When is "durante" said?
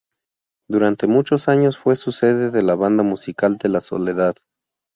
0.67-1.05